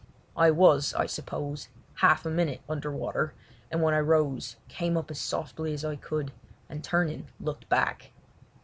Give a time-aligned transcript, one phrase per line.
[0.35, 1.67] I was, I suppose,
[1.97, 3.35] half a minute under water,
[3.69, 6.31] and when I rose came up as softly as I could,
[6.67, 8.09] and turning, looked back.